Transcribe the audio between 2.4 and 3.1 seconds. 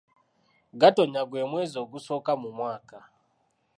mu mwaka